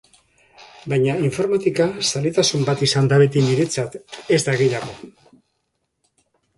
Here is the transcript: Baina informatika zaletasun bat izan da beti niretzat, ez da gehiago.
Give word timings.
Baina 0.93 1.17
informatika 1.27 1.87
zaletasun 2.13 2.67
bat 2.71 2.83
izan 2.89 3.13
da 3.13 3.23
beti 3.25 3.47
niretzat, 3.51 4.01
ez 4.41 4.45
da 4.51 4.59
gehiago. 4.67 4.95